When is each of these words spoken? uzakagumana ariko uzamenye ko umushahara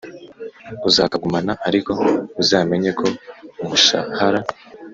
uzakagumana 0.89 1.53
ariko 1.67 1.91
uzamenye 2.41 2.91
ko 2.99 3.07
umushahara 3.61 4.39